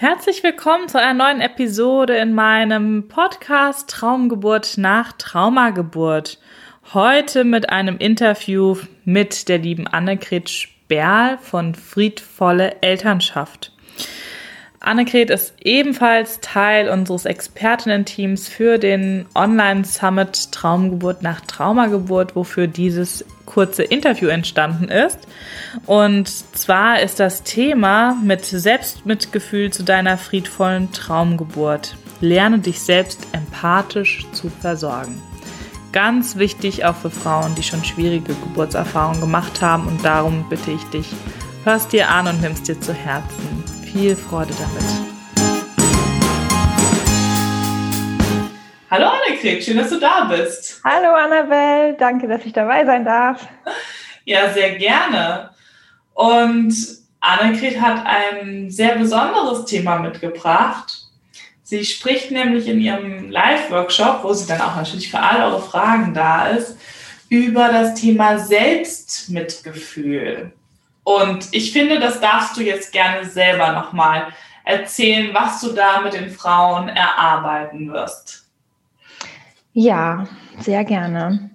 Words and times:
Herzlich 0.00 0.42
willkommen 0.42 0.88
zu 0.88 0.98
einer 0.98 1.12
neuen 1.12 1.42
Episode 1.42 2.16
in 2.16 2.32
meinem 2.32 3.06
Podcast 3.08 3.90
Traumgeburt 3.90 4.78
nach 4.78 5.12
Traumageburt. 5.12 6.38
Heute 6.94 7.44
mit 7.44 7.68
einem 7.68 7.98
Interview 7.98 8.78
mit 9.04 9.50
der 9.50 9.58
lieben 9.58 9.86
Annegret 9.86 10.48
Sperl 10.48 11.36
von 11.36 11.74
Friedvolle 11.74 12.80
Elternschaft. 12.80 13.74
Annegret 14.82 15.28
ist 15.28 15.52
ebenfalls 15.60 16.40
Teil 16.40 16.88
unseres 16.88 17.26
Expertinnen-Teams 17.26 18.48
für 18.48 18.78
den 18.78 19.26
Online-Summit 19.34 20.52
Traumgeburt 20.52 21.22
nach 21.22 21.42
Traumageburt, 21.42 22.34
wofür 22.34 22.66
dieses 22.66 23.26
kurze 23.44 23.82
Interview 23.82 24.28
entstanden 24.28 24.88
ist. 24.88 25.18
Und 25.84 26.28
zwar 26.28 27.00
ist 27.00 27.20
das 27.20 27.42
Thema 27.42 28.16
mit 28.24 28.46
Selbstmitgefühl 28.46 29.70
zu 29.70 29.82
deiner 29.82 30.16
friedvollen 30.16 30.90
Traumgeburt. 30.92 31.94
Lerne 32.22 32.60
dich 32.60 32.80
selbst 32.80 33.20
empathisch 33.32 34.26
zu 34.32 34.48
versorgen. 34.48 35.20
Ganz 35.92 36.36
wichtig 36.36 36.86
auch 36.86 36.96
für 36.96 37.10
Frauen, 37.10 37.54
die 37.54 37.64
schon 37.64 37.84
schwierige 37.84 38.32
Geburtserfahrungen 38.32 39.20
gemacht 39.20 39.60
haben. 39.60 39.86
Und 39.88 40.02
darum 40.02 40.48
bitte 40.48 40.70
ich 40.70 40.84
dich, 40.84 41.08
hörst 41.64 41.92
dir 41.92 42.08
an 42.08 42.28
und 42.28 42.40
nimmst 42.40 42.66
dir 42.66 42.80
zu 42.80 42.94
Herzen 42.94 43.59
viel 43.92 44.14
Freude 44.14 44.52
damit. 44.58 44.84
Hallo 48.90 49.06
Annegret, 49.06 49.64
schön, 49.64 49.78
dass 49.78 49.88
du 49.90 49.98
da 49.98 50.24
bist. 50.24 50.80
Hallo 50.84 51.14
Annabelle, 51.14 51.96
danke, 51.98 52.28
dass 52.28 52.44
ich 52.44 52.52
dabei 52.52 52.84
sein 52.84 53.04
darf. 53.04 53.48
Ja, 54.24 54.52
sehr 54.52 54.76
gerne. 54.76 55.50
Und 56.14 56.74
Annegret 57.20 57.80
hat 57.80 58.04
ein 58.06 58.70
sehr 58.70 58.96
besonderes 58.96 59.64
Thema 59.64 59.98
mitgebracht. 59.98 61.06
Sie 61.62 61.84
spricht 61.84 62.30
nämlich 62.30 62.68
in 62.68 62.80
ihrem 62.80 63.30
Live-Workshop, 63.30 64.22
wo 64.22 64.32
sie 64.32 64.46
dann 64.46 64.60
auch 64.60 64.76
natürlich 64.76 65.10
für 65.10 65.18
all 65.20 65.42
eure 65.42 65.62
Fragen 65.62 66.14
da 66.14 66.46
ist, 66.48 66.78
über 67.28 67.68
das 67.68 67.94
Thema 67.94 68.38
Selbstmitgefühl. 68.38 70.52
Und 71.04 71.48
ich 71.52 71.72
finde, 71.72 71.98
das 71.98 72.20
darfst 72.20 72.56
du 72.56 72.62
jetzt 72.62 72.92
gerne 72.92 73.24
selber 73.24 73.72
nochmal 73.72 74.28
erzählen, 74.64 75.30
was 75.32 75.60
du 75.60 75.72
da 75.72 76.00
mit 76.00 76.12
den 76.12 76.30
Frauen 76.30 76.88
erarbeiten 76.88 77.92
wirst. 77.92 78.46
Ja, 79.72 80.26
sehr 80.58 80.84
gerne. 80.84 81.50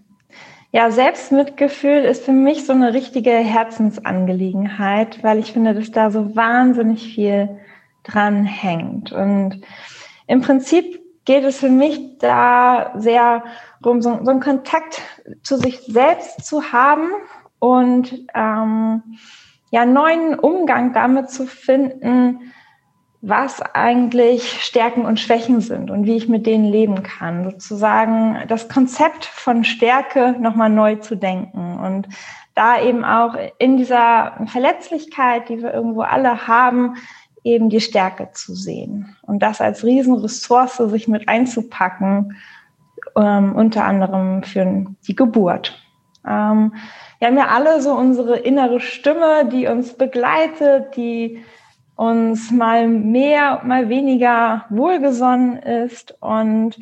Ja, 0.72 0.92
Selbstmitgefühl 0.92 2.04
ist 2.04 2.26
für 2.26 2.34
mich 2.34 2.66
so 2.66 2.74
eine 2.74 2.94
richtige 2.94 3.32
Herzensangelegenheit, 3.32 5.24
weil 5.24 5.40
ich 5.40 5.54
finde, 5.54 5.74
dass 5.74 5.92
da 5.92 6.12
so 6.12 6.36
wahnsinnig 6.36 7.14
viel 7.14 7.60
dran 8.04 8.44
hängt. 8.44 9.12
Und 9.12 9.62
im 10.28 10.42
Prinzip 10.42 11.02
geht 11.24 11.44
es 11.44 11.60
für 11.60 11.70
mich 11.70 12.18
da 12.20 12.94
sehr 12.96 13.44
um 13.84 14.02
so, 14.02 14.20
so 14.24 14.32
einen 14.32 14.40
Kontakt 14.40 15.02
zu 15.44 15.58
sich 15.58 15.80
selbst 15.82 16.46
zu 16.46 16.72
haben 16.72 17.10
und 17.66 18.14
ähm, 18.36 19.02
ja, 19.72 19.86
neuen 19.88 20.38
Umgang 20.38 20.94
damit 20.94 21.32
zu 21.32 21.48
finden, 21.48 22.52
was 23.22 23.60
eigentlich 23.74 24.62
Stärken 24.62 25.04
und 25.04 25.20
Schwächen 25.20 25.62
sind 25.62 25.90
und 25.90 26.06
wie 26.06 26.16
ich 26.16 26.30
mit 26.30 26.46
denen 26.46 26.66
leben 26.66 27.02
kann. 27.02 27.44
Sozusagen 27.44 28.38
das 28.48 28.70
Konzept 28.70 29.26
von 29.26 29.64
Stärke 29.64 30.36
nochmal 30.40 30.70
neu 30.70 30.98
zu 30.98 31.16
denken 31.16 31.80
und 31.80 32.08
da 32.54 32.80
eben 32.80 33.04
auch 33.04 33.36
in 33.58 33.78
dieser 33.78 34.46
Verletzlichkeit, 34.46 35.50
die 35.50 35.64
wir 35.64 35.74
irgendwo 35.74 36.02
alle 36.02 36.48
haben, 36.48 36.98
eben 37.44 37.70
die 37.70 37.82
Stärke 37.82 38.30
zu 38.32 38.54
sehen 38.54 39.16
und 39.24 39.40
das 39.40 39.60
als 39.60 39.84
Riesenressource 39.84 40.78
sich 40.78 41.08
mit 41.08 41.28
einzupacken, 41.28 42.38
ähm, 43.18 43.56
unter 43.56 43.86
anderem 43.86 44.44
für 44.44 44.86
die 45.08 45.16
Geburt. 45.16 45.82
Ähm, 46.28 46.74
wir 47.20 47.28
haben 47.28 47.38
ja 47.38 47.48
alle 47.48 47.82
so 47.82 47.94
unsere 47.94 48.38
innere 48.38 48.80
Stimme, 48.80 49.46
die 49.46 49.68
uns 49.68 49.94
begleitet, 49.94 50.96
die 50.96 51.44
uns 51.96 52.52
mal 52.52 52.88
mehr, 52.88 53.62
mal 53.64 53.90
weniger 53.90 54.66
wohlgesonnen 54.70 55.58
ist. 55.58 56.16
Und 56.20 56.78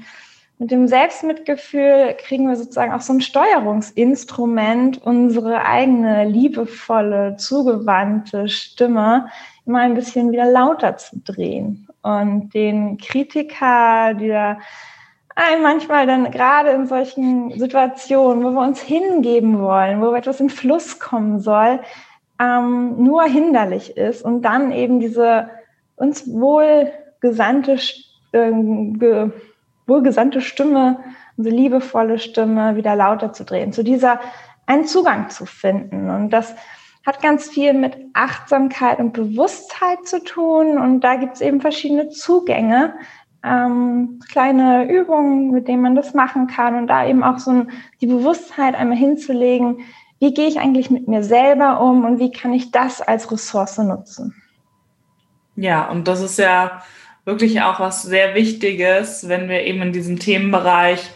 mit 0.57 0.71
dem 0.71 0.87
Selbstmitgefühl 0.87 2.15
kriegen 2.17 2.47
wir 2.47 2.55
sozusagen 2.55 2.93
auch 2.93 3.01
so 3.01 3.13
ein 3.13 3.21
Steuerungsinstrument, 3.21 5.01
unsere 5.03 5.65
eigene 5.65 6.25
liebevolle, 6.25 7.35
zugewandte 7.37 8.47
Stimme 8.47 9.27
immer 9.65 9.79
ein 9.79 9.93
bisschen 9.93 10.31
wieder 10.31 10.45
lauter 10.45 10.97
zu 10.97 11.19
drehen 11.19 11.87
und 12.01 12.53
den 12.53 12.97
Kritiker, 12.97 14.13
der 14.13 14.59
manchmal 15.61 16.07
dann 16.07 16.31
gerade 16.31 16.69
in 16.69 16.85
solchen 16.85 17.57
Situationen, 17.57 18.43
wo 18.43 18.51
wir 18.51 18.61
uns 18.61 18.81
hingeben 18.81 19.59
wollen, 19.59 20.01
wo 20.01 20.13
etwas 20.13 20.39
in 20.39 20.49
Fluss 20.49 20.99
kommen 20.99 21.39
soll, 21.39 21.79
ähm, 22.39 23.01
nur 23.03 23.23
hinderlich 23.23 23.97
ist 23.97 24.23
und 24.23 24.41
dann 24.43 24.71
eben 24.71 24.99
diese 24.99 25.49
uns 25.95 26.27
wohlgesandte, 26.27 27.79
äh, 28.31 28.51
ge, 28.51 29.31
wohlgesandte 29.87 30.41
Stimme, 30.41 30.99
unsere 31.37 31.55
liebevolle 31.55 32.19
Stimme 32.19 32.75
wieder 32.75 32.95
lauter 32.95 33.33
zu 33.33 33.43
drehen, 33.43 33.73
zu 33.73 33.83
dieser 33.83 34.19
einen 34.65 34.85
Zugang 34.85 35.29
zu 35.29 35.45
finden. 35.45 36.09
Und 36.09 36.29
das 36.31 36.55
hat 37.05 37.21
ganz 37.21 37.49
viel 37.49 37.73
mit 37.73 37.97
Achtsamkeit 38.13 38.99
und 38.99 39.13
Bewusstheit 39.13 40.05
zu 40.05 40.23
tun. 40.23 40.77
Und 40.77 41.01
da 41.01 41.15
gibt 41.15 41.35
es 41.35 41.41
eben 41.41 41.59
verschiedene 41.59 42.09
Zugänge, 42.09 42.93
ähm, 43.43 44.19
kleine 44.29 44.89
Übungen, 44.89 45.51
mit 45.51 45.67
denen 45.67 45.81
man 45.81 45.95
das 45.95 46.13
machen 46.13 46.47
kann 46.47 46.75
und 46.75 46.87
da 46.87 47.05
eben 47.05 47.23
auch 47.23 47.39
so 47.39 47.51
ein, 47.51 47.71
die 48.01 48.07
Bewusstheit 48.07 48.75
einmal 48.75 48.97
hinzulegen, 48.97 49.79
wie 50.19 50.33
gehe 50.33 50.47
ich 50.47 50.59
eigentlich 50.59 50.89
mit 50.89 51.07
mir 51.07 51.23
selber 51.23 51.81
um 51.81 52.05
und 52.05 52.19
wie 52.19 52.31
kann 52.31 52.53
ich 52.53 52.71
das 52.71 53.01
als 53.01 53.29
Ressource 53.31 53.77
nutzen. 53.79 54.33
Ja, 55.55 55.89
und 55.89 56.07
das 56.07 56.21
ist 56.21 56.39
ja 56.39 56.81
wirklich 57.25 57.61
auch 57.61 57.79
was 57.79 58.03
sehr 58.03 58.33
Wichtiges, 58.33 59.27
wenn 59.27 59.49
wir 59.49 59.63
eben 59.63 59.81
in 59.81 59.93
diesem 59.93 60.19
Themenbereich 60.19 61.11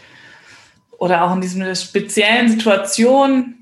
oder 0.98 1.24
auch 1.24 1.34
in 1.34 1.40
dieser 1.40 1.74
speziellen 1.74 2.48
Situation 2.48 3.54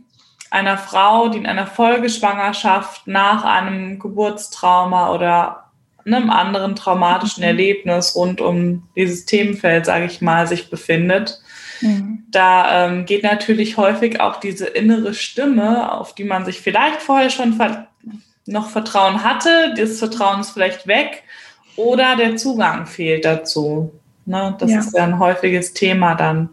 einer 0.51 0.79
Frau, 0.79 1.29
die 1.29 1.39
in 1.39 1.47
einer 1.47 1.67
Folgeschwangerschaft 1.67 3.07
nach 3.07 3.45
einem 3.45 3.99
Geburtstrauma 3.99 5.13
oder 5.13 5.66
einem 6.07 6.31
anderen 6.31 6.77
traumatischen 6.77 7.43
mhm. 7.43 7.49
Erlebnis 7.49 8.15
rund 8.15 8.41
um 8.41 8.89
dieses 8.97 9.27
Themenfeld, 9.27 9.87
sage 9.87 10.07
ich 10.07 10.21
mal, 10.21 10.47
sich 10.47 10.71
befindet. 10.71 11.41
Mhm. 11.81 12.25
Da 12.31 12.87
ähm, 12.87 13.07
geht 13.07 13.23
natürlich 13.23 13.77
häufig 13.77 14.21
auch 14.21 14.41
diese 14.41 14.67
innere 14.67 15.15
Stimme, 15.15 15.93
auf 15.93 16.15
die 16.15 16.25
man 16.25 16.45
sich 16.45 16.61
vielleicht 16.61 17.03
vorher 17.03 17.31
schon 17.31 17.55
ver 17.55 17.89
noch 18.49 18.71
Vertrauen 18.71 19.25
hatte. 19.25 19.75
Das 19.77 19.99
Vertrauen 19.99 20.41
ist 20.41 20.51
vielleicht 20.51 20.87
weg 20.87 21.25
oder 21.75 22.15
der 22.15 22.37
Zugang 22.37 22.87
fehlt 22.87 23.25
dazu. 23.25 23.93
Ne? 24.25 24.55
Das 24.59 24.71
ja. 24.71 24.79
ist 24.79 24.97
ja 24.97 25.05
ein 25.05 25.19
häufiges 25.19 25.75
Thema 25.75 26.15
dann 26.15 26.51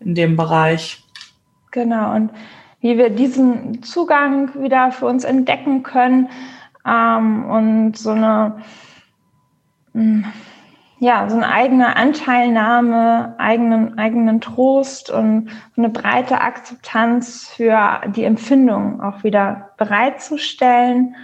in 0.00 0.14
dem 0.14 0.36
Bereich. 0.36 1.02
Genau. 1.70 2.14
Und 2.14 2.30
wie 2.80 2.98
wir 2.98 3.10
diesen 3.10 3.82
Zugang 3.82 4.60
wieder 4.60 4.90
für 4.90 5.06
uns 5.06 5.24
entdecken 5.24 5.84
können, 5.84 6.28
ähm, 6.86 7.44
und 7.44 7.96
so 7.96 8.10
eine, 8.10 8.56
hm, 9.92 10.24
ja, 10.98 11.28
so 11.28 11.36
eine 11.36 11.48
eigene 11.48 11.96
Anteilnahme, 11.96 13.34
eigenen, 13.38 13.98
eigenen 13.98 14.40
Trost 14.40 15.10
und 15.10 15.50
eine 15.76 15.88
breite 15.88 16.40
Akzeptanz 16.40 17.48
für 17.48 18.02
die 18.14 18.24
Empfindung 18.24 19.02
auch 19.02 19.24
wieder 19.24 19.70
bereitzustellen. 19.78 21.16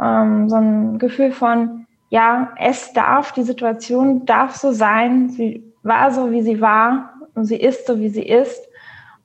Ähm, 0.00 0.48
so 0.48 0.56
ein 0.56 0.98
Gefühl 0.98 1.32
von, 1.32 1.86
ja, 2.10 2.52
es 2.58 2.92
darf, 2.92 3.32
die 3.32 3.42
Situation 3.42 4.24
darf 4.24 4.54
so 4.54 4.72
sein, 4.72 5.30
sie 5.30 5.64
war 5.82 6.12
so, 6.12 6.30
wie 6.30 6.42
sie 6.42 6.60
war 6.60 7.14
und 7.34 7.46
sie 7.46 7.56
ist 7.56 7.86
so, 7.86 7.98
wie 7.98 8.08
sie 8.08 8.22
ist. 8.22 8.68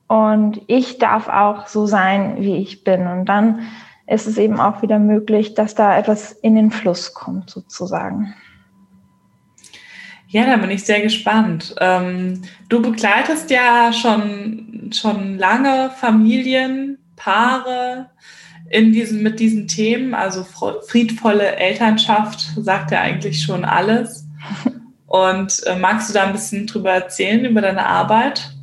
Und 0.08 0.60
ich 0.66 0.98
darf 0.98 1.28
auch 1.28 1.68
so 1.68 1.86
sein, 1.86 2.38
wie 2.40 2.56
ich 2.56 2.82
bin. 2.82 3.06
Und 3.06 3.26
dann 3.26 3.60
ist 4.10 4.26
es 4.26 4.38
eben 4.38 4.58
auch 4.58 4.82
wieder 4.82 4.98
möglich, 4.98 5.54
dass 5.54 5.74
da 5.74 5.96
etwas 5.96 6.32
in 6.32 6.56
den 6.56 6.72
Fluss 6.72 7.14
kommt, 7.14 7.48
sozusagen. 7.48 8.34
Ja, 10.26 10.46
da 10.46 10.56
bin 10.56 10.70
ich 10.70 10.84
sehr 10.84 11.00
gespannt. 11.00 11.74
Ähm, 11.80 12.42
du 12.68 12.82
begleitest 12.82 13.50
ja 13.50 13.92
schon, 13.92 14.90
schon 14.92 15.38
lange 15.38 15.90
Familien, 15.90 16.98
Paare 17.14 18.10
in 18.68 18.92
diesen, 18.92 19.22
mit 19.22 19.38
diesen 19.38 19.68
Themen. 19.68 20.14
Also 20.14 20.44
friedvolle 20.44 21.56
Elternschaft 21.56 22.52
sagt 22.56 22.90
ja 22.90 23.00
eigentlich 23.00 23.42
schon 23.42 23.64
alles. 23.64 24.26
Und 25.06 25.62
äh, 25.66 25.76
magst 25.76 26.10
du 26.10 26.14
da 26.14 26.24
ein 26.24 26.32
bisschen 26.32 26.66
drüber 26.66 26.90
erzählen, 26.90 27.44
über 27.44 27.60
deine 27.60 27.86
Arbeit? 27.86 28.54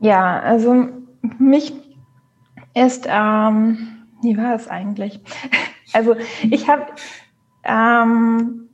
Ja, 0.00 0.40
also 0.40 0.88
mich 1.38 1.72
ist 2.74 3.06
ähm, 3.08 3.99
wie 4.22 4.36
war 4.36 4.54
es 4.54 4.68
eigentlich? 4.68 5.20
Also 5.92 6.14
ich 6.48 6.68
habe 6.68 6.86
ähm, 7.64 8.68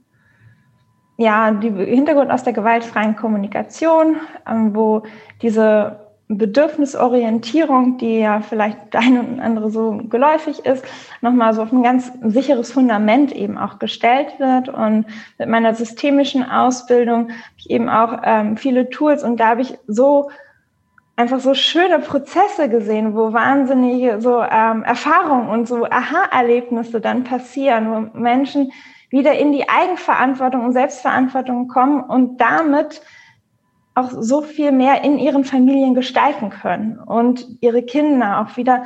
ja, 1.16 1.50
die 1.50 1.70
Hintergrund 1.70 2.30
aus 2.30 2.44
der 2.44 2.52
gewaltfreien 2.52 3.16
Kommunikation, 3.16 4.16
ähm, 4.46 4.74
wo 4.74 5.02
diese 5.40 6.06
Bedürfnisorientierung, 6.28 7.98
die 7.98 8.18
ja 8.18 8.40
vielleicht 8.40 8.78
dein 8.90 9.18
und 9.18 9.40
andere 9.40 9.70
so 9.70 10.00
geläufig 10.08 10.66
ist, 10.66 10.84
nochmal 11.20 11.54
so 11.54 11.62
auf 11.62 11.72
ein 11.72 11.84
ganz 11.84 12.12
sicheres 12.20 12.72
Fundament 12.72 13.32
eben 13.32 13.56
auch 13.56 13.78
gestellt 13.78 14.38
wird. 14.38 14.68
Und 14.68 15.06
mit 15.38 15.48
meiner 15.48 15.74
systemischen 15.74 16.42
Ausbildung 16.42 17.30
habe 17.30 17.40
ich 17.58 17.70
eben 17.70 17.88
auch 17.88 18.20
ähm, 18.24 18.56
viele 18.56 18.90
Tools 18.90 19.22
und 19.22 19.38
da 19.38 19.48
habe 19.48 19.62
ich 19.62 19.78
so 19.86 20.30
einfach 21.16 21.40
so 21.40 21.54
schöne 21.54 21.98
Prozesse 21.98 22.68
gesehen, 22.68 23.14
wo 23.14 23.32
wahnsinnige 23.32 24.20
so 24.20 24.42
ähm, 24.42 24.84
Erfahrungen 24.84 25.48
und 25.48 25.66
so 25.66 25.86
Aha-Erlebnisse 25.86 27.00
dann 27.00 27.24
passieren, 27.24 27.90
wo 27.90 28.18
Menschen 28.18 28.70
wieder 29.10 29.32
in 29.38 29.52
die 29.52 29.68
Eigenverantwortung 29.68 30.64
und 30.64 30.72
Selbstverantwortung 30.72 31.68
kommen 31.68 32.02
und 32.02 32.40
damit 32.40 33.00
auch 33.94 34.10
so 34.10 34.42
viel 34.42 34.72
mehr 34.72 35.04
in 35.04 35.18
ihren 35.18 35.44
Familien 35.44 35.94
gestalten 35.94 36.50
können 36.50 36.98
und 36.98 37.46
ihre 37.62 37.82
Kinder 37.82 38.40
auch 38.40 38.58
wieder 38.58 38.84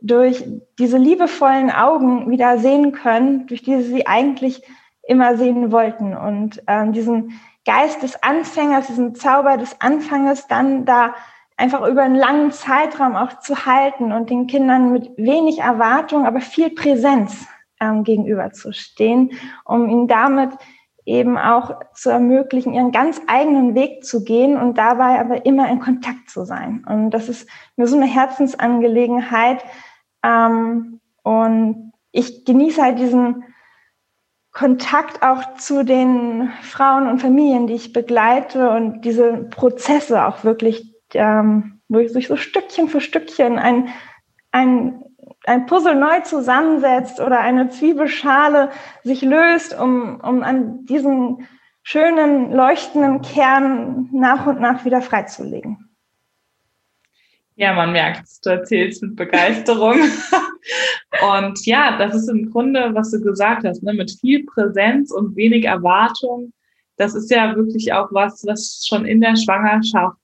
durch 0.00 0.44
diese 0.78 0.98
liebevollen 0.98 1.70
Augen 1.70 2.30
wieder 2.30 2.58
sehen 2.58 2.92
können, 2.92 3.46
durch 3.48 3.62
die 3.62 3.82
sie 3.82 4.06
eigentlich 4.06 4.62
immer 5.02 5.36
sehen 5.36 5.72
wollten. 5.72 6.16
Und 6.16 6.62
ähm, 6.68 6.92
diesen 6.92 7.40
Geist 7.64 8.02
des 8.02 8.22
Anfängers, 8.22 8.86
diesen 8.86 9.16
Zauber 9.16 9.56
des 9.56 9.80
Anfanges 9.80 10.46
dann 10.46 10.84
da 10.84 11.14
einfach 11.62 11.86
über 11.86 12.02
einen 12.02 12.16
langen 12.16 12.50
Zeitraum 12.50 13.14
auch 13.14 13.38
zu 13.38 13.66
halten 13.66 14.10
und 14.10 14.30
den 14.30 14.48
Kindern 14.48 14.92
mit 14.92 15.16
wenig 15.16 15.60
Erwartung, 15.60 16.26
aber 16.26 16.40
viel 16.40 16.70
Präsenz 16.70 17.46
ähm, 17.78 18.02
gegenüberzustehen, 18.02 19.30
um 19.64 19.88
ihnen 19.88 20.08
damit 20.08 20.50
eben 21.04 21.38
auch 21.38 21.78
zu 21.94 22.10
ermöglichen, 22.10 22.74
ihren 22.74 22.90
ganz 22.90 23.20
eigenen 23.28 23.76
Weg 23.76 24.04
zu 24.04 24.24
gehen 24.24 24.56
und 24.56 24.76
dabei 24.76 25.20
aber 25.20 25.46
immer 25.46 25.70
in 25.70 25.78
Kontakt 25.78 26.30
zu 26.30 26.44
sein. 26.44 26.84
Und 26.88 27.10
das 27.10 27.28
ist 27.28 27.48
mir 27.76 27.86
so 27.86 27.96
eine 27.96 28.06
Herzensangelegenheit. 28.06 29.64
Ähm, 30.24 31.00
und 31.22 31.92
ich 32.10 32.44
genieße 32.44 32.82
halt 32.82 32.98
diesen 32.98 33.44
Kontakt 34.50 35.22
auch 35.22 35.54
zu 35.54 35.84
den 35.84 36.50
Frauen 36.60 37.06
und 37.06 37.20
Familien, 37.20 37.68
die 37.68 37.74
ich 37.74 37.92
begleite 37.92 38.70
und 38.70 39.02
diese 39.02 39.44
Prozesse 39.44 40.26
auch 40.26 40.42
wirklich, 40.42 40.91
ähm, 41.14 41.80
wo 41.88 41.98
ich 41.98 42.12
sich 42.12 42.28
so 42.28 42.36
Stückchen 42.36 42.88
für 42.88 43.00
Stückchen 43.00 43.58
ein, 43.58 43.88
ein 44.50 45.02
ein 45.44 45.66
Puzzle 45.66 45.94
neu 45.94 46.20
zusammensetzt 46.20 47.20
oder 47.20 47.40
eine 47.40 47.68
Zwiebelschale 47.68 48.70
sich 49.02 49.22
löst, 49.22 49.78
um, 49.78 50.20
um 50.20 50.42
an 50.42 50.84
diesen 50.86 51.48
schönen, 51.82 52.52
leuchtenden 52.52 53.22
Kern 53.22 54.08
nach 54.12 54.46
und 54.46 54.60
nach 54.60 54.84
wieder 54.84 55.02
freizulegen. 55.02 55.88
Ja, 57.56 57.74
man 57.74 57.92
merkt 57.92 58.26
du 58.44 58.50
erzählst 58.50 59.02
mit 59.02 59.16
Begeisterung. 59.16 59.96
und 61.36 61.66
ja, 61.66 61.98
das 61.98 62.14
ist 62.14 62.28
im 62.28 62.50
Grunde, 62.50 62.90
was 62.94 63.10
du 63.10 63.20
gesagt 63.20 63.64
hast, 63.64 63.82
ne, 63.82 63.92
mit 63.92 64.10
viel 64.10 64.44
Präsenz 64.46 65.12
und 65.12 65.36
wenig 65.36 65.64
Erwartung. 65.64 66.52
Das 66.96 67.14
ist 67.14 67.30
ja 67.30 67.54
wirklich 67.54 67.92
auch 67.92 68.08
was, 68.12 68.44
was 68.46 68.86
schon 68.88 69.04
in 69.04 69.20
der 69.20 69.36
Schwangerschaft 69.36 70.16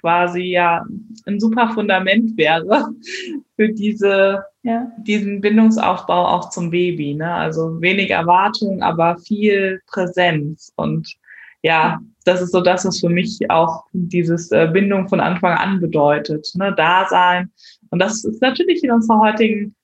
quasi 0.00 0.42
ja 0.42 0.84
ein 1.26 1.40
super 1.40 1.70
Fundament 1.74 2.36
wäre 2.36 2.88
für 3.56 3.68
diese, 3.68 4.44
ja. 4.62 4.90
diesen 4.98 5.40
Bindungsaufbau 5.40 6.26
auch 6.26 6.50
zum 6.50 6.70
Baby. 6.70 7.14
Ne? 7.14 7.32
Also 7.32 7.80
wenig 7.80 8.10
Erwartung, 8.10 8.82
aber 8.82 9.18
viel 9.18 9.80
Präsenz. 9.86 10.72
Und 10.76 11.14
ja, 11.62 12.00
das 12.24 12.42
ist 12.42 12.52
so 12.52 12.60
das, 12.60 12.84
was 12.84 13.00
für 13.00 13.08
mich 13.08 13.38
auch 13.50 13.84
dieses 13.92 14.50
äh, 14.52 14.68
Bindung 14.72 15.08
von 15.08 15.20
Anfang 15.20 15.56
an 15.56 15.80
bedeutet. 15.80 16.48
Ne? 16.54 16.74
Dasein. 16.76 17.50
Und 17.90 17.98
das 18.00 18.24
ist 18.24 18.42
natürlich 18.42 18.82
in 18.84 18.90
unserer 18.90 19.20
heutigen 19.20 19.74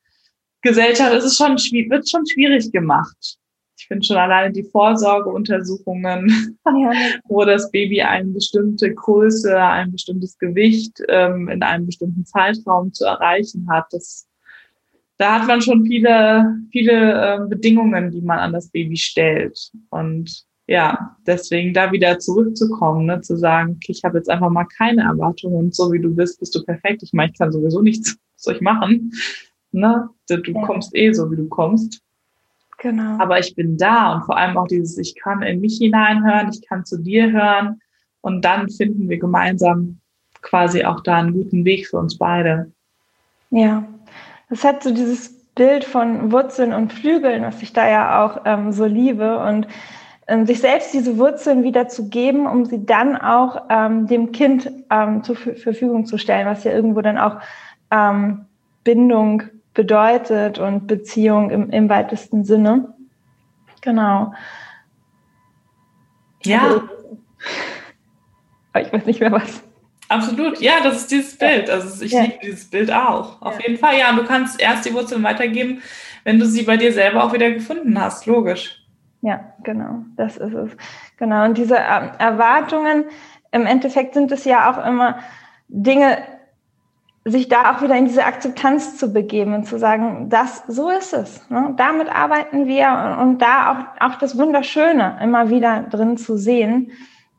Gesellschaft, 0.60 1.12
ist 1.14 1.24
es 1.24 1.36
schon, 1.36 1.52
wird 1.52 2.08
schon 2.08 2.26
schwierig 2.26 2.70
gemacht 2.70 3.38
ich 3.82 3.88
finde 3.88 4.06
schon 4.06 4.16
alleine 4.16 4.52
die 4.52 4.62
Vorsorgeuntersuchungen, 4.62 6.56
ja. 6.64 6.92
wo 7.28 7.44
das 7.44 7.68
Baby 7.72 8.00
eine 8.00 8.28
bestimmte 8.28 8.94
Größe, 8.94 9.60
ein 9.60 9.90
bestimmtes 9.90 10.38
Gewicht 10.38 11.02
ähm, 11.08 11.48
in 11.48 11.64
einem 11.64 11.86
bestimmten 11.86 12.24
Zeitraum 12.24 12.92
zu 12.92 13.04
erreichen 13.04 13.66
hat, 13.68 13.86
das, 13.90 14.28
da 15.18 15.40
hat 15.40 15.48
man 15.48 15.60
schon 15.60 15.84
viele, 15.84 16.60
viele 16.70 16.92
äh, 16.92 17.48
Bedingungen, 17.48 18.12
die 18.12 18.20
man 18.20 18.38
an 18.38 18.52
das 18.52 18.70
Baby 18.70 18.96
stellt. 18.96 19.72
Und 19.90 20.44
ja, 20.68 21.16
deswegen 21.26 21.74
da 21.74 21.90
wieder 21.90 22.20
zurückzukommen, 22.20 23.06
ne, 23.06 23.20
zu 23.20 23.36
sagen, 23.36 23.72
okay, 23.72 23.90
ich 23.90 24.04
habe 24.04 24.18
jetzt 24.18 24.30
einfach 24.30 24.50
mal 24.50 24.66
keine 24.78 25.02
Erwartungen 25.02 25.56
und 25.56 25.74
so 25.74 25.90
wie 25.90 26.00
du 26.00 26.14
bist, 26.14 26.38
bist 26.38 26.54
du 26.54 26.62
perfekt. 26.62 27.02
Ich 27.02 27.12
meine, 27.12 27.32
ich 27.32 27.38
kann 27.38 27.50
sowieso 27.50 27.82
nichts 27.82 28.16
euch 28.46 28.60
machen. 28.60 29.10
Ne? 29.72 30.08
Du 30.28 30.36
ja. 30.36 30.66
kommst 30.66 30.94
eh 30.94 31.12
so, 31.12 31.30
wie 31.32 31.36
du 31.36 31.48
kommst. 31.48 32.01
Genau. 32.82 33.16
Aber 33.20 33.38
ich 33.38 33.54
bin 33.54 33.76
da 33.76 34.14
und 34.14 34.24
vor 34.24 34.36
allem 34.36 34.58
auch 34.58 34.66
dieses, 34.66 34.98
ich 34.98 35.14
kann 35.14 35.40
in 35.42 35.60
mich 35.60 35.78
hineinhören, 35.78 36.50
ich 36.52 36.66
kann 36.66 36.84
zu 36.84 36.98
dir 36.98 37.30
hören 37.30 37.80
und 38.22 38.44
dann 38.44 38.68
finden 38.68 39.08
wir 39.08 39.18
gemeinsam 39.18 40.00
quasi 40.42 40.84
auch 40.84 41.00
da 41.00 41.18
einen 41.18 41.32
guten 41.32 41.64
Weg 41.64 41.86
für 41.86 41.98
uns 41.98 42.18
beide. 42.18 42.72
Ja, 43.50 43.84
das 44.50 44.64
hat 44.64 44.82
so 44.82 44.92
dieses 44.92 45.46
Bild 45.54 45.84
von 45.84 46.32
Wurzeln 46.32 46.72
und 46.72 46.92
Flügeln, 46.92 47.44
was 47.44 47.62
ich 47.62 47.72
da 47.72 47.88
ja 47.88 48.24
auch 48.24 48.40
ähm, 48.46 48.72
so 48.72 48.84
liebe 48.84 49.38
und 49.38 49.68
ähm, 50.26 50.44
sich 50.44 50.60
selbst 50.60 50.92
diese 50.92 51.18
Wurzeln 51.18 51.62
wieder 51.62 51.86
zu 51.86 52.08
geben, 52.08 52.48
um 52.48 52.64
sie 52.64 52.84
dann 52.84 53.16
auch 53.16 53.66
ähm, 53.68 54.08
dem 54.08 54.32
Kind 54.32 54.68
ähm, 54.90 55.22
zur 55.22 55.36
Verfügung 55.36 56.04
zu 56.04 56.18
stellen, 56.18 56.48
was 56.48 56.64
ja 56.64 56.72
irgendwo 56.72 57.00
dann 57.00 57.18
auch 57.18 57.36
ähm, 57.92 58.46
Bindung 58.82 59.44
bedeutet 59.74 60.58
und 60.58 60.86
Beziehung 60.86 61.50
im, 61.50 61.70
im 61.70 61.88
weitesten 61.88 62.44
Sinne. 62.44 62.94
Genau. 63.80 64.32
Ja. 66.44 66.62
Also, 68.72 68.88
ich 68.88 68.92
weiß 68.92 69.06
nicht 69.06 69.20
mehr 69.20 69.32
was. 69.32 69.62
Absolut, 70.08 70.60
ja, 70.60 70.74
das 70.82 70.96
ist 70.96 71.10
dieses 71.10 71.38
Bild. 71.38 71.70
Also 71.70 72.04
ich 72.04 72.12
ja. 72.12 72.22
liebe 72.22 72.38
dieses 72.42 72.68
Bild 72.68 72.92
auch. 72.92 73.40
Auf 73.40 73.58
ja. 73.58 73.66
jeden 73.66 73.78
Fall, 73.78 73.98
ja. 73.98 74.10
Und 74.10 74.16
du 74.16 74.24
kannst 74.24 74.60
erst 74.60 74.84
die 74.84 74.92
Wurzeln 74.92 75.22
weitergeben, 75.22 75.82
wenn 76.24 76.38
du 76.38 76.44
sie 76.44 76.62
bei 76.62 76.76
dir 76.76 76.92
selber 76.92 77.24
auch 77.24 77.32
wieder 77.32 77.50
gefunden 77.50 77.98
hast, 77.98 78.26
logisch. 78.26 78.78
Ja, 79.22 79.54
genau, 79.62 80.04
das 80.16 80.36
ist 80.36 80.52
es. 80.52 80.72
Genau. 81.16 81.44
Und 81.44 81.56
diese 81.56 81.76
ähm, 81.76 82.10
Erwartungen, 82.18 83.04
im 83.52 83.66
Endeffekt 83.66 84.14
sind 84.14 84.30
es 84.32 84.44
ja 84.44 84.70
auch 84.70 84.84
immer 84.84 85.18
Dinge, 85.68 86.18
sich 87.24 87.48
da 87.48 87.70
auch 87.70 87.82
wieder 87.82 87.96
in 87.96 88.06
diese 88.06 88.24
Akzeptanz 88.24 88.96
zu 88.96 89.12
begeben 89.12 89.54
und 89.54 89.64
zu 89.64 89.78
sagen, 89.78 90.28
das, 90.28 90.64
so 90.66 90.90
ist 90.90 91.12
es. 91.12 91.48
Ne? 91.50 91.74
Damit 91.76 92.08
arbeiten 92.08 92.66
wir 92.66 92.88
und, 92.88 93.28
und 93.28 93.38
da 93.42 93.70
auch, 94.00 94.06
auch 94.06 94.18
das 94.18 94.36
Wunderschöne 94.36 95.18
immer 95.22 95.48
wieder 95.48 95.82
drin 95.82 96.16
zu 96.16 96.36
sehen. 96.36 96.90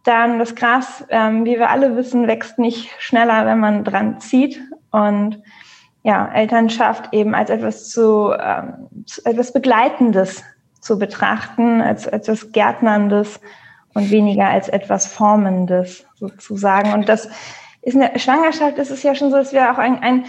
Dann 0.06 0.40
das 0.40 0.56
Gras, 0.56 1.04
ähm, 1.10 1.46
wie 1.46 1.58
wir 1.58 1.70
alle 1.70 1.96
wissen, 1.98 2.28
wächst 2.28 2.60
nicht 2.60 2.90
schneller, 3.00 3.46
wenn 3.46 3.60
man 3.60 3.84
dran 3.84 4.20
zieht. 4.22 4.62
Und 4.92 5.42
ja, 6.04 6.30
Elternschaft 6.34 7.14
eben 7.14 7.36
als 7.36 7.50
etwas 7.50 7.90
zu, 7.90 8.34
ähm, 8.40 8.90
etwas 9.26 9.52
Begleitendes 9.52 10.44
zu 10.80 10.98
betrachten, 10.98 11.82
als 11.82 12.08
etwas 12.08 12.52
Gärtnerndes 12.52 13.40
und 13.94 14.12
weniger 14.12 14.48
als 14.48 14.70
etwas 14.70 15.08
Formendes 15.08 16.06
sozusagen. 16.16 16.94
Und 16.94 17.08
das 17.10 17.30
ist 17.84 17.96
in 17.96 18.00
der 18.00 18.18
Schwangerschaft 18.18 18.78
ist 18.78 18.92
es 18.92 19.04
ja 19.04 19.14
schon 19.14 19.30
so, 19.30 19.38
dass 19.38 19.54
wir 19.54 19.72
auch 19.72 19.78
einen, 19.78 20.00
einen 20.00 20.26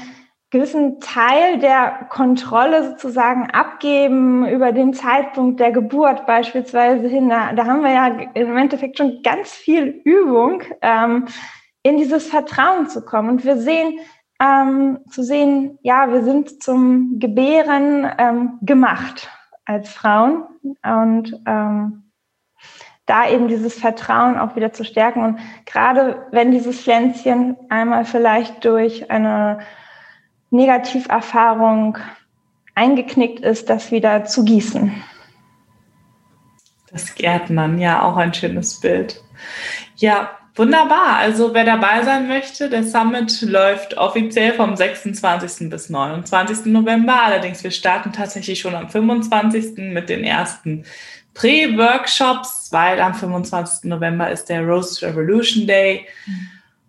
gewissen 0.50 1.00
Teil 1.00 1.58
der 1.58 2.06
Kontrolle 2.10 2.90
sozusagen 2.90 3.50
abgeben 3.50 4.46
über 4.48 4.72
den 4.72 4.92
Zeitpunkt 4.92 5.58
der 5.58 5.72
Geburt 5.72 6.26
beispielsweise 6.26 7.08
hin. 7.08 7.28
Da, 7.28 7.52
da 7.52 7.66
haben 7.66 7.82
wir 7.82 7.90
ja 7.90 8.06
im 8.34 8.56
Endeffekt 8.56 8.98
schon 8.98 9.20
ganz 9.22 9.50
viel 9.50 10.00
Übung, 10.04 10.62
ähm, 10.80 11.26
in 11.82 11.96
dieses 11.96 12.28
Vertrauen 12.28 12.88
zu 12.88 13.04
kommen. 13.04 13.30
Und 13.30 13.44
wir 13.44 13.56
sehen, 13.56 13.98
ähm, 14.40 14.98
zu 15.10 15.22
sehen, 15.22 15.78
ja, 15.82 16.12
wir 16.12 16.22
sind 16.22 16.62
zum 16.62 17.18
Gebären 17.18 18.08
ähm, 18.18 18.58
gemacht 18.62 19.28
als 19.64 19.90
Frauen 19.90 20.44
und 20.82 21.40
ähm, 21.46 22.03
da 23.06 23.28
eben 23.28 23.48
dieses 23.48 23.74
Vertrauen 23.74 24.38
auch 24.38 24.56
wieder 24.56 24.72
zu 24.72 24.84
stärken. 24.84 25.24
Und 25.24 25.38
gerade 25.66 26.26
wenn 26.30 26.52
dieses 26.52 26.80
Pflänzchen 26.80 27.56
einmal 27.68 28.04
vielleicht 28.04 28.64
durch 28.64 29.10
eine 29.10 29.58
Negativerfahrung 30.50 31.98
eingeknickt 32.74 33.40
ist, 33.40 33.70
das 33.70 33.90
wieder 33.90 34.24
zu 34.24 34.44
gießen. 34.44 34.92
Das 36.90 37.14
Gärtnern, 37.14 37.78
ja, 37.78 38.02
auch 38.02 38.16
ein 38.16 38.32
schönes 38.32 38.80
Bild. 38.80 39.22
Ja, 39.96 40.30
wunderbar. 40.54 41.16
Also 41.16 41.54
wer 41.54 41.64
dabei 41.64 42.02
sein 42.04 42.28
möchte, 42.28 42.68
der 42.68 42.84
Summit 42.84 43.42
läuft 43.42 43.96
offiziell 43.96 44.54
vom 44.54 44.76
26. 44.76 45.70
bis 45.70 45.90
29. 45.90 46.66
November. 46.66 47.22
Allerdings, 47.22 47.64
wir 47.64 47.70
starten 47.70 48.12
tatsächlich 48.12 48.60
schon 48.60 48.74
am 48.74 48.88
25. 48.88 49.78
mit 49.92 50.08
den 50.08 50.24
ersten 50.24 50.84
Prä-Workshops, 51.34 52.68
weil 52.70 53.00
am 53.00 53.14
25. 53.14 53.90
November 53.90 54.30
ist 54.30 54.46
der 54.46 54.62
Rose 54.62 55.04
Revolution 55.06 55.66
Day. 55.66 56.06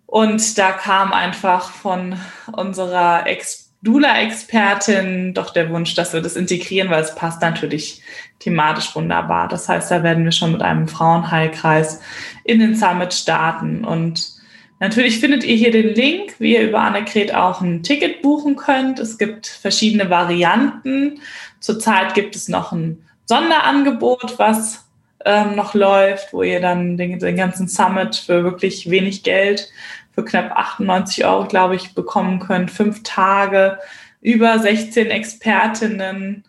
Und 0.05 0.57
da 0.57 0.71
kam 0.71 1.11
einfach 1.11 1.71
von 1.71 2.15
unserer 2.51 3.25
Ex 3.27 3.64
Dula-Expertin 3.85 5.33
doch 5.33 5.51
der 5.51 5.69
Wunsch, 5.69 5.93
dass 5.95 6.11
wir 6.11 6.21
das 6.21 6.35
integrieren, 6.35 6.89
weil 6.89 7.03
es 7.03 7.15
passt 7.15 7.41
natürlich 7.41 8.01
thematisch 8.39 8.95
wunderbar. 8.95 9.47
Das 9.47 9.69
heißt, 9.69 9.91
da 9.91 10.03
werden 10.03 10.25
wir 10.25 10.31
schon 10.31 10.51
mit 10.51 10.61
einem 10.61 10.87
Frauenheilkreis 10.87 12.01
in 12.43 12.59
den 12.59 12.75
Summit 12.75 13.13
starten. 13.13 13.85
Und 13.85 14.33
natürlich 14.79 15.19
findet 15.19 15.43
ihr 15.43 15.55
hier 15.55 15.71
den 15.71 15.93
Link, 15.93 16.35
wie 16.39 16.55
ihr 16.55 16.67
über 16.67 16.81
Annegret 16.81 17.33
auch 17.33 17.61
ein 17.61 17.83
Ticket 17.83 18.21
buchen 18.21 18.55
könnt. 18.55 18.99
Es 18.99 19.17
gibt 19.17 19.47
verschiedene 19.47 20.09
Varianten. 20.09 21.21
Zurzeit 21.59 22.15
gibt 22.15 22.35
es 22.35 22.49
noch 22.49 22.71
ein 22.71 23.05
Sonderangebot, 23.25 24.37
was 24.37 24.85
ähm, 25.25 25.55
noch 25.55 25.73
läuft, 25.73 26.33
wo 26.33 26.43
ihr 26.43 26.59
dann 26.59 26.97
den, 26.97 27.19
den 27.19 27.35
ganzen 27.35 27.67
Summit 27.67 28.15
für 28.15 28.43
wirklich 28.43 28.89
wenig 28.89 29.23
Geld, 29.23 29.69
für 30.15 30.25
knapp 30.25 30.51
98 30.53 31.25
Euro, 31.25 31.45
glaube 31.45 31.75
ich, 31.75 31.93
bekommen 31.93 32.39
könnt. 32.39 32.71
Fünf 32.71 33.03
Tage, 33.03 33.77
über 34.21 34.57
16 34.57 35.11
Expertinnen. 35.11 36.45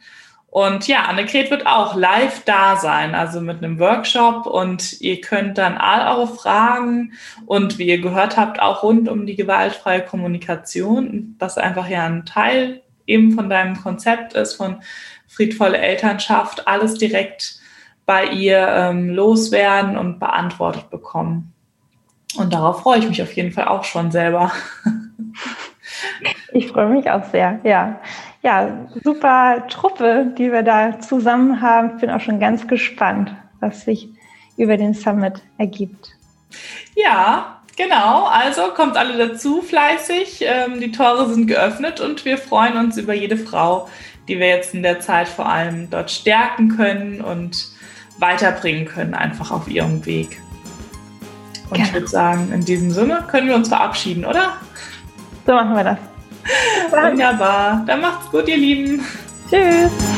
Und 0.49 0.89
ja, 0.89 1.03
Annegret 1.03 1.51
wird 1.51 1.67
auch 1.67 1.97
live 1.97 2.45
da 2.45 2.77
sein, 2.77 3.15
also 3.15 3.43
mit 3.43 3.59
einem 3.59 3.79
Workshop. 3.79 4.47
Und 4.47 5.01
ihr 5.03 5.21
könnt 5.21 5.59
dann 5.59 5.77
all 5.77 6.17
eure 6.17 6.29
Fragen 6.29 7.13
und 7.45 7.79
wie 7.79 7.89
ihr 7.89 8.01
gehört 8.01 8.39
habt, 8.39 8.63
auch 8.63 8.83
rund 8.83 9.09
um 9.09 9.27
die 9.27 9.37
gewaltfreie 9.37 10.03
Kommunikation, 10.03 11.37
was 11.39 11.59
einfach 11.59 11.89
ja 11.89 12.07
ein 12.07 12.25
Teil 12.25 12.83
eben 13.07 13.33
von 13.33 13.51
deinem 13.51 13.77
Konzept 13.77 14.33
ist, 14.33 14.55
von 14.55 14.81
friedvolle 15.29 15.79
Elternschaft, 15.79 16.67
alles 16.67 16.95
direkt 16.95 17.57
bei 18.07 18.27
ihr 18.27 18.67
ähm, 18.69 19.11
loswerden 19.11 19.99
und 19.99 20.21
beantwortet 20.21 20.89
bekommen. 20.91 21.53
Und 22.37 22.53
darauf 22.53 22.83
freue 22.83 22.99
ich 22.99 23.09
mich 23.09 23.23
auf 23.23 23.33
jeden 23.33 23.53
Fall 23.53 23.69
auch 23.69 23.85
schon 23.85 24.11
selber. 24.11 24.53
Ich 26.53 26.69
freue 26.69 26.89
mich 26.89 27.11
auch 27.11 27.25
sehr, 27.25 27.61
ja. 27.65 28.01
Ja, 28.43 28.87
super 29.03 29.67
Truppe, 29.69 30.33
die 30.39 30.53
wir 30.53 30.63
da 30.63 31.01
zusammen 31.01 31.61
haben. 31.61 31.93
Ich 31.95 32.01
bin 32.01 32.11
auch 32.11 32.21
schon 32.21 32.39
ganz 32.39 32.67
gespannt, 32.69 33.35
was 33.61 33.83
sich 33.83 34.09
über 34.57 34.77
den 34.77 34.95
Summit 34.95 35.43
ergibt. 35.59 36.17
Ja, 36.95 37.61
genau. 37.77 38.27
Also 38.27 38.63
kommt 38.75 38.97
alle 38.97 39.29
dazu 39.29 39.63
fleißig. 39.63 40.45
Ähm, 40.47 40.81
die 40.81 40.93
Tore 40.93 41.29
sind 41.29 41.47
geöffnet 41.47 42.01
und 42.01 42.25
wir 42.25 42.39
freuen 42.39 42.77
uns 42.77 42.97
über 42.97 43.15
jede 43.15 43.37
Frau, 43.37 43.89
die 44.29 44.39
wir 44.39 44.49
jetzt 44.49 44.75
in 44.75 44.83
der 44.83 45.01
Zeit 45.01 45.29
vor 45.29 45.47
allem 45.47 45.91
dort 45.91 46.11
stärken 46.11 46.77
können 46.77 47.21
und 47.21 47.69
weiterbringen 48.19 48.87
können, 48.87 49.15
einfach 49.15 49.51
auf 49.51 49.69
ihrem 49.69 50.07
Weg. 50.07 50.41
Und 51.69 51.77
Gerne. 51.77 51.89
ich 51.89 51.95
würde 51.95 52.09
sagen, 52.09 52.53
in 52.53 52.65
diesem 52.65 52.91
Sinne 52.91 53.25
können 53.29 53.49
wir 53.49 53.57
uns 53.57 53.69
verabschieden, 53.69 54.25
oder? 54.25 54.55
So 55.47 55.53
machen 55.53 55.75
wir 55.75 55.85
das. 55.85 55.99
Wunderbar. 57.11 57.83
Dann 57.87 58.01
macht's 58.01 58.31
gut, 58.31 58.49
ihr 58.49 58.57
Lieben. 58.57 59.05
Tschüss. 59.51 60.16